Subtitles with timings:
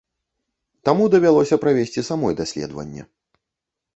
[0.87, 3.01] Таму давялося правесці самой даследаванне.